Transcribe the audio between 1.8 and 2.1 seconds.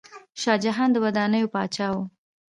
و.